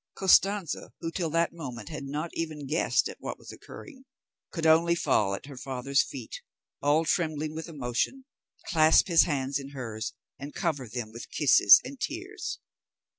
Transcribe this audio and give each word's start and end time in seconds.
Costanza, 0.15 0.93
who 1.01 1.11
till 1.11 1.29
that 1.29 1.53
moment 1.53 1.89
had 1.89 2.05
not 2.05 2.31
even 2.33 2.65
guessed 2.65 3.07
at 3.07 3.17
what 3.21 3.37
was 3.37 3.51
occurring, 3.51 4.05
could 4.49 4.65
only 4.65 4.95
fall 4.95 5.35
at 5.35 5.45
her 5.45 5.57
father's 5.57 6.01
feet, 6.01 6.41
all 6.81 7.05
trembling 7.05 7.53
with 7.53 7.69
emotion, 7.69 8.25
clasp 8.65 9.05
his 9.05 9.25
hands 9.25 9.59
in 9.59 9.73
hers, 9.77 10.13
and 10.39 10.55
cover 10.55 10.87
them 10.89 11.11
with 11.11 11.29
kisses 11.29 11.79
and 11.85 11.99
tears. 11.99 12.57